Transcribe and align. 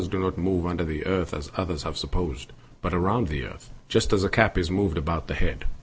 He 0.01 0.05
says 0.05 0.09
that 0.09 0.17
the 0.17 0.21
stars 0.27 0.33
do 0.35 0.41
not 0.41 0.51
move 0.51 0.65
under 0.65 0.83
the 0.83 1.05
earth, 1.05 1.31
as 1.31 1.51
others 1.55 1.83
have 1.83 1.95
supposed, 1.95 2.51
but 2.81 2.91
around 2.91 3.27
the 3.27 3.45
earth,® 3.45 3.67
just 3.87 4.11
as 4.11 4.23
a 4.23 4.29
cap 4.29 4.57
is 4.57 4.71
moved 4.71 4.97
about 4.97 5.27
the 5.27 5.35
head. 5.35 5.65